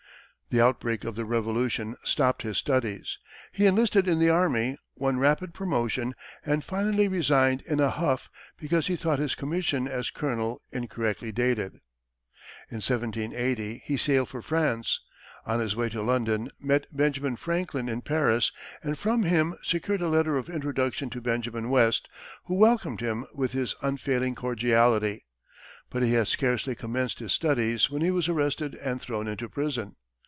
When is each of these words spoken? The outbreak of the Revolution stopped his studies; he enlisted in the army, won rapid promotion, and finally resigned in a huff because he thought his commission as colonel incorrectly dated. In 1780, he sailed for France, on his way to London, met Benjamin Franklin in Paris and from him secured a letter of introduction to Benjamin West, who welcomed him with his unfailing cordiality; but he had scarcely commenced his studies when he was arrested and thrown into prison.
The 0.53 0.59
outbreak 0.59 1.05
of 1.05 1.15
the 1.15 1.23
Revolution 1.23 1.95
stopped 2.03 2.41
his 2.41 2.57
studies; 2.57 3.19
he 3.53 3.65
enlisted 3.67 4.05
in 4.05 4.19
the 4.19 4.29
army, 4.29 4.75
won 4.97 5.17
rapid 5.17 5.53
promotion, 5.53 6.13
and 6.45 6.61
finally 6.61 7.07
resigned 7.07 7.61
in 7.61 7.79
a 7.79 7.89
huff 7.89 8.29
because 8.57 8.87
he 8.87 8.97
thought 8.97 9.17
his 9.17 9.33
commission 9.33 9.87
as 9.87 10.11
colonel 10.11 10.61
incorrectly 10.73 11.31
dated. 11.31 11.75
In 12.69 12.81
1780, 12.83 13.81
he 13.85 13.95
sailed 13.95 14.27
for 14.27 14.41
France, 14.41 14.99
on 15.45 15.61
his 15.61 15.73
way 15.77 15.87
to 15.87 16.01
London, 16.01 16.51
met 16.59 16.85
Benjamin 16.91 17.37
Franklin 17.37 17.87
in 17.87 18.01
Paris 18.01 18.51
and 18.83 18.99
from 18.99 19.23
him 19.23 19.55
secured 19.63 20.01
a 20.01 20.09
letter 20.09 20.35
of 20.35 20.49
introduction 20.49 21.09
to 21.11 21.21
Benjamin 21.21 21.69
West, 21.69 22.09
who 22.47 22.55
welcomed 22.55 22.99
him 22.99 23.25
with 23.33 23.53
his 23.53 23.73
unfailing 23.81 24.35
cordiality; 24.35 25.23
but 25.89 26.03
he 26.03 26.11
had 26.11 26.27
scarcely 26.27 26.75
commenced 26.75 27.19
his 27.19 27.31
studies 27.31 27.89
when 27.89 28.01
he 28.01 28.11
was 28.11 28.27
arrested 28.27 28.75
and 28.83 28.99
thrown 28.99 29.29
into 29.29 29.47
prison. 29.47 29.95